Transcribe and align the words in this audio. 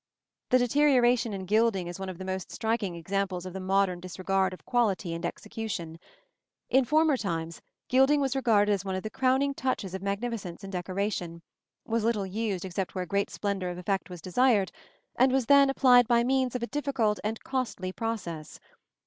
The 0.49 0.57
deterioration 0.57 1.31
in 1.31 1.45
gilding 1.45 1.85
is 1.85 1.99
one 1.99 2.09
of 2.09 2.17
the 2.17 2.25
most 2.25 2.49
striking 2.51 2.95
examples 2.95 3.45
of 3.45 3.53
the 3.53 3.59
modern 3.59 3.99
disregard 3.99 4.51
of 4.51 4.65
quality 4.65 5.13
and 5.13 5.23
execution. 5.23 5.99
In 6.71 6.85
former 6.85 7.15
times 7.17 7.61
gilding 7.87 8.19
was 8.19 8.35
regarded 8.35 8.71
as 8.71 8.83
one 8.83 8.95
of 8.95 9.03
the 9.03 9.11
crowning 9.11 9.53
touches 9.53 9.93
of 9.93 10.01
magnificence 10.01 10.63
in 10.63 10.71
decoration, 10.71 11.43
was 11.85 12.03
little 12.03 12.25
used 12.25 12.65
except 12.65 12.95
where 12.95 13.05
great 13.05 13.29
splendor 13.29 13.69
of 13.69 13.77
effect 13.77 14.09
was 14.09 14.21
desired, 14.23 14.71
and 15.17 15.31
was 15.31 15.45
then 15.45 15.69
applied 15.69 16.07
by 16.07 16.23
means 16.23 16.55
of 16.55 16.63
a 16.63 16.65
difficult 16.65 17.19
and 17.23 17.43
costly 17.43 17.91
process. 17.91 18.59